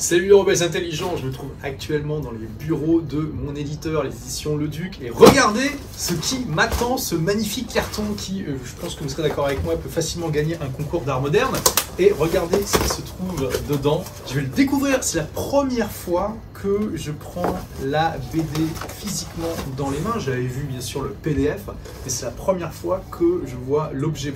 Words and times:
Salut 0.00 0.28
les 0.28 0.32
rebelles 0.32 0.62
intelligents, 0.62 1.18
je 1.18 1.26
me 1.26 1.30
trouve 1.30 1.50
actuellement 1.62 2.20
dans 2.20 2.30
les 2.30 2.46
bureaux 2.58 3.02
de 3.02 3.18
mon 3.18 3.54
éditeur, 3.54 4.02
les 4.02 4.08
éditions 4.08 4.56
Le 4.56 4.66
Duc, 4.66 4.98
et 5.02 5.10
regardez 5.10 5.70
ce 5.94 6.14
qui 6.14 6.46
m'attend, 6.48 6.96
ce 6.96 7.14
magnifique 7.14 7.70
carton 7.70 8.04
qui, 8.16 8.42
euh, 8.44 8.56
je 8.64 8.80
pense 8.80 8.94
que 8.94 9.02
vous 9.02 9.10
serez 9.10 9.24
d'accord 9.24 9.44
avec 9.44 9.62
moi, 9.62 9.76
peut 9.76 9.90
facilement 9.90 10.30
gagner 10.30 10.56
un 10.62 10.68
concours 10.68 11.02
d'art 11.02 11.20
moderne. 11.20 11.54
Et 11.98 12.12
regardez 12.18 12.64
ce 12.64 12.78
qui 12.78 12.88
se 12.88 13.02
trouve 13.02 13.50
dedans. 13.68 14.02
Je 14.26 14.36
vais 14.36 14.40
le 14.40 14.46
découvrir, 14.46 15.04
c'est 15.04 15.18
la 15.18 15.24
première 15.24 15.90
fois 15.90 16.34
que 16.54 16.92
je 16.94 17.12
prends 17.12 17.58
la 17.84 18.16
BD 18.32 18.66
physiquement 18.96 19.54
dans 19.76 19.90
les 19.90 19.98
mains. 19.98 20.18
J'avais 20.18 20.40
vu 20.40 20.62
bien 20.62 20.80
sûr 20.80 21.02
le 21.02 21.10
PDF, 21.10 21.66
mais 21.66 22.10
c'est 22.10 22.24
la 22.24 22.30
première 22.30 22.72
fois 22.72 23.04
que 23.10 23.42
je 23.44 23.54
vois 23.54 23.90
l'objet. 23.92 24.32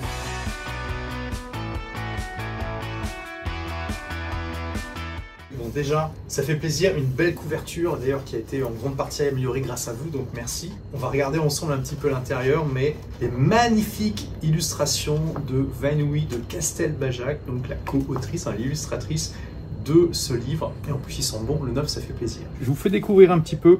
Bon, 5.57 5.69
déjà, 5.73 6.11
ça 6.27 6.43
fait 6.43 6.55
plaisir, 6.55 6.97
une 6.97 7.05
belle 7.05 7.33
couverture 7.33 7.97
d'ailleurs 7.97 8.23
qui 8.25 8.35
a 8.35 8.39
été 8.39 8.63
en 8.63 8.71
grande 8.71 8.95
partie 8.95 9.23
améliorée 9.23 9.61
grâce 9.61 9.87
à 9.87 9.93
vous, 9.93 10.09
donc 10.09 10.27
merci. 10.33 10.71
On 10.93 10.97
va 10.97 11.07
regarder 11.07 11.39
ensemble 11.39 11.73
un 11.73 11.77
petit 11.77 11.95
peu 11.95 12.09
l'intérieur, 12.09 12.65
mais 12.65 12.95
les 13.21 13.29
magnifiques 13.29 14.29
illustrations 14.43 15.21
de 15.47 15.65
Vanouy 15.79 16.25
de 16.25 16.37
Castelbajac, 16.37 17.45
donc 17.47 17.69
la 17.69 17.75
co-autrice, 17.75 18.47
l'illustratrice 18.57 19.33
de 19.85 20.09
ce 20.11 20.33
livre. 20.33 20.73
Et 20.89 20.91
en 20.91 20.97
plus, 20.97 21.19
ils 21.19 21.23
sont 21.23 21.41
bons, 21.41 21.63
le 21.63 21.71
neuf, 21.71 21.87
ça 21.87 22.01
fait 22.01 22.13
plaisir. 22.13 22.41
Je 22.61 22.65
vous 22.65 22.75
fais 22.75 22.89
découvrir 22.89 23.31
un 23.31 23.39
petit 23.39 23.55
peu. 23.55 23.79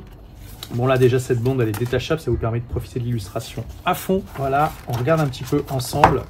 Bon 0.73 0.87
là 0.87 0.97
déjà 0.97 1.19
cette 1.19 1.41
bande 1.41 1.61
elle 1.61 1.69
est 1.69 1.77
détachable, 1.77 2.19
ça 2.19 2.31
vous 2.31 2.37
permet 2.37 2.59
de 2.59 2.65
profiter 2.65 2.99
de 2.99 3.05
l'illustration 3.05 3.63
à 3.85 3.93
fond. 3.93 4.23
Voilà, 4.35 4.73
on 4.87 4.93
regarde 4.93 5.21
un 5.21 5.27
petit 5.27 5.43
peu 5.43 5.63
ensemble 5.69 6.23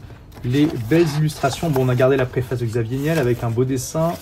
les 0.44 0.68
belles 0.90 1.08
illustrations. 1.18 1.70
Bon 1.70 1.86
on 1.86 1.90
a 1.90 1.96
gardé 1.96 2.18
la 2.18 2.26
préface 2.26 2.60
de 2.60 2.66
Xavier 2.66 2.98
Niel 2.98 3.18
avec 3.18 3.44
un 3.44 3.50
beau 3.50 3.64
dessin, 3.64 4.14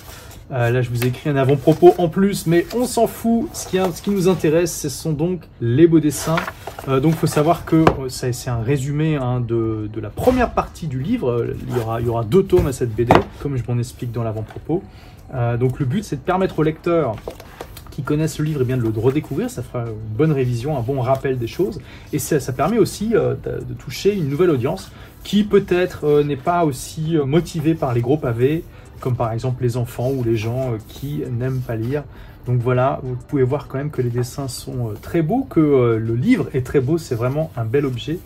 euh, 0.54 0.70
là, 0.70 0.82
je 0.84 0.90
vous 0.90 1.04
ai 1.04 1.08
écrit 1.08 1.32
un 1.32 1.36
avant-propos 1.36 1.96
en 1.98 2.10
plus, 2.10 2.46
mais 2.46 2.68
on 2.76 2.86
s'en 2.86 3.08
fout. 3.08 3.50
Ce 3.54 3.68
qui, 3.68 4.10
nous 4.12 4.28
intéresse, 4.28 4.78
ce 4.82 4.88
sont 4.88 5.12
donc 5.12 5.42
les 5.62 5.88
beaux 5.88 6.00
dessins. 6.00 6.36
Euh, 6.88 7.00
donc, 7.00 7.14
il 7.14 7.18
faut 7.18 7.28
savoir 7.28 7.66
que 7.66 7.78
euh, 7.78 8.10
c'est 8.10 8.50
un 8.50 8.62
résumé 8.62 9.16
hein, 9.16 9.40
de, 9.40 9.90
la 10.00 10.10
première 10.10 10.52
partie 10.52 10.86
du 10.86 11.02
livre. 11.02 11.48
Il 11.68 12.06
y, 12.06 12.10
aura, 12.10 12.24
deux 12.24 12.44
tomes 12.44 12.68
à 12.68 12.72
cette 12.72 12.94
BD, 12.94 13.14
comme 13.42 13.58
je 13.58 13.64
m'en 13.68 13.80
explique 13.80 14.12
dans 14.12 14.24
l'avant-propos. 14.24 14.84
Donc, 15.60 15.80
le 15.80 15.86
but, 15.86 16.04
c'est 16.04 16.18
de 16.18 16.22
permettre 16.22 16.60
aux 16.60 16.64
lecteurs 16.64 17.16
qui 17.90 18.04
connaissent 18.04 18.38
le 18.38 18.46
livre 18.46 18.60
et 18.60 18.64
eh 18.64 18.66
bien 18.66 18.78
de 18.78 18.84
le 18.84 18.90
redécouvrir, 18.90 19.50
ça 19.50 19.64
fera 19.64 19.86
une 19.86 20.16
bonne 20.16 20.32
révision, 20.32 20.78
un 20.78 20.82
bon 20.82 21.00
rappel 21.02 21.40
des 21.40 21.48
choses, 21.48 21.80
et 22.12 22.20
ça, 22.20 22.40
permet 22.54 22.78
aussi 22.78 23.10
de, 23.10 23.74
toucher 23.80 24.14
une 24.14 24.30
nouvelle 24.30 24.52
audience 24.52 24.92
qui 25.24 25.44
peut-être 25.44 26.22
n'est 26.22 26.36
pas 26.36 26.66
aussi 26.66 27.18
motivée 27.26 27.74
par 27.74 27.94
les 27.96 28.02
gros 28.02 28.18
pavés, 28.18 28.64
comme 29.04 29.18
par 29.18 29.34
exemple 29.34 29.64
les 29.64 29.76
enfants 29.76 30.12
ou 30.12 30.24
les 30.24 30.38
gens 30.38 30.72
euh, 30.72 30.78
qui 30.88 31.24
n'aiment 31.30 31.60
pas 31.60 31.76
lire. 31.76 32.06
Donc 32.46 32.62
voilà, 32.62 33.02
vous 33.04 33.18
pouvez 33.28 33.44
voir 33.44 33.68
quand 33.68 33.78
même 33.78 33.92
que 33.92 34.02
les 34.02 34.10
dessins 34.10 34.48
sont 34.48 34.92
euh, 34.92 34.94
très 34.94 35.22
beaux, 35.22 35.44
que 35.44 35.60
euh, 35.60 36.00
le 36.00 36.16
livre 36.16 36.48
est 36.54 36.66
très 36.66 36.80
beau, 36.80 36.98
c'est 36.98 37.16
vraiment 37.16 37.52
un 37.58 37.66
bel 37.66 37.86
objet. 37.86 38.20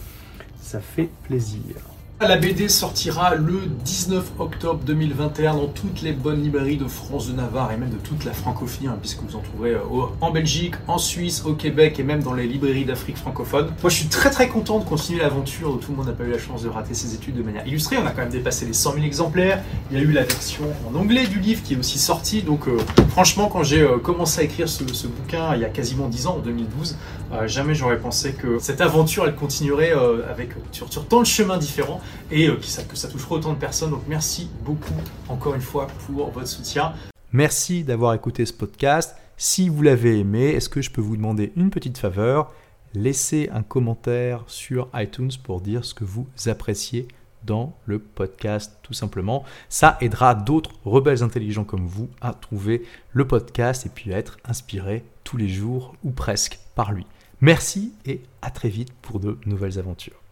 Ça 0.61 0.79
fait 0.79 1.09
plaisir. 1.23 1.96
La 2.19 2.35
BD 2.35 2.67
sortira 2.67 3.35
le 3.35 3.67
19 3.85 4.31
octobre 4.39 4.79
2021 4.83 5.53
dans 5.53 5.67
toutes 5.67 6.01
les 6.01 6.13
bonnes 6.13 6.41
librairies 6.41 6.77
de 6.77 6.87
France, 6.87 7.27
de 7.27 7.33
Navarre 7.33 7.71
et 7.71 7.77
même 7.77 7.91
de 7.91 7.97
toute 7.97 8.25
la 8.25 8.33
francophonie, 8.33 8.87
hein, 8.87 8.97
puisque 8.99 9.21
vous 9.21 9.35
en 9.35 9.41
trouverez 9.41 9.73
euh, 9.75 9.81
en 10.19 10.31
Belgique, 10.31 10.73
en 10.87 10.97
Suisse, 10.97 11.43
au 11.45 11.53
Québec 11.53 11.99
et 11.99 12.03
même 12.03 12.23
dans 12.23 12.33
les 12.33 12.47
librairies 12.47 12.85
d'Afrique 12.85 13.17
francophone. 13.17 13.67
Moi, 13.83 13.91
je 13.91 13.97
suis 13.97 14.07
très 14.07 14.31
très 14.31 14.47
content 14.47 14.79
de 14.79 14.83
continuer 14.83 15.19
l'aventure. 15.19 15.79
Tout 15.79 15.91
le 15.91 15.97
monde 15.97 16.07
n'a 16.07 16.13
pas 16.13 16.23
eu 16.23 16.31
la 16.31 16.39
chance 16.39 16.63
de 16.63 16.69
rater 16.69 16.95
ses 16.95 17.13
études 17.13 17.35
de 17.35 17.43
manière 17.43 17.67
illustrée. 17.67 17.97
On 17.99 18.07
a 18.07 18.09
quand 18.09 18.23
même 18.23 18.29
dépassé 18.29 18.65
les 18.65 18.73
100 18.73 18.93
000 18.93 19.05
exemplaires. 19.05 19.61
Il 19.91 19.97
y 19.97 20.01
a 20.01 20.03
eu 20.03 20.11
la 20.11 20.23
version 20.23 20.63
en 20.91 20.95
anglais 20.95 21.27
du 21.27 21.39
livre 21.39 21.61
qui 21.61 21.75
est 21.75 21.77
aussi 21.77 21.99
sortie. 21.99 22.41
Donc, 22.41 22.67
euh, 22.67 22.79
franchement, 23.09 23.47
quand 23.47 23.61
j'ai 23.61 23.83
euh, 23.83 23.99
commencé 23.99 24.41
à 24.41 24.43
écrire 24.43 24.67
ce, 24.67 24.83
bouquin 24.83 25.53
il 25.53 25.61
y 25.61 25.65
a 25.65 25.69
quasiment 25.69 26.07
10 26.07 26.25
ans, 26.25 26.37
en 26.37 26.39
2012, 26.39 26.97
jamais 27.45 27.75
j'aurais 27.75 27.99
pensé 27.99 28.33
que 28.33 28.57
cette 28.57 28.81
aventure 28.81 29.25
elle 29.27 29.35
continuerait 29.35 29.91
avec 30.31 30.51
sur 30.71 30.89
tant 31.07 31.21
de 31.21 31.25
chemins 31.25 31.57
différents 31.57 32.01
et 32.31 32.47
euh, 32.47 32.55
que 32.55 32.65
ça, 32.65 32.83
que 32.83 32.95
ça 32.95 33.07
touchera 33.07 33.35
autant 33.35 33.53
de 33.53 33.59
personnes. 33.59 33.91
Donc 33.91 34.03
merci 34.07 34.49
beaucoup 34.63 34.93
encore 35.29 35.55
une 35.55 35.61
fois 35.61 35.87
pour 36.05 36.29
votre 36.29 36.47
soutien. 36.47 36.93
Merci 37.31 37.83
d'avoir 37.83 38.13
écouté 38.13 38.45
ce 38.45 38.53
podcast. 38.53 39.15
Si 39.35 39.69
vous 39.69 39.81
l'avez 39.81 40.19
aimé, 40.19 40.49
est-ce 40.49 40.69
que 40.69 40.81
je 40.81 40.89
peux 40.89 41.01
vous 41.01 41.17
demander 41.17 41.51
une 41.55 41.69
petite 41.69 41.97
faveur? 41.97 42.51
Laissez 42.93 43.49
un 43.53 43.63
commentaire 43.63 44.43
sur 44.47 44.87
iTunes 44.95 45.31
pour 45.43 45.61
dire 45.61 45.85
ce 45.85 45.93
que 45.93 46.03
vous 46.03 46.27
appréciez 46.47 47.07
dans 47.45 47.75
le 47.85 47.99
podcast 47.99 48.77
tout 48.81 48.93
simplement. 48.93 49.43
Ça 49.69 49.97
aidera 50.01 50.35
d'autres 50.35 50.71
rebelles 50.85 51.23
intelligents 51.23 51.63
comme 51.63 51.85
vous 51.85 52.09
à 52.21 52.33
trouver 52.33 52.83
le 53.13 53.27
podcast 53.27 53.85
et 53.85 53.89
puis 53.89 54.13
à 54.13 54.17
être 54.17 54.37
inspirés 54.45 55.03
tous 55.23 55.37
les 55.37 55.49
jours 55.49 55.95
ou 56.03 56.11
presque 56.11 56.59
par 56.75 56.91
lui. 56.91 57.05
Merci 57.41 57.93
et 58.05 58.21
à 58.41 58.51
très 58.51 58.69
vite 58.69 58.93
pour 59.01 59.19
de 59.19 59.37
nouvelles 59.45 59.77
aventures. 59.77 60.26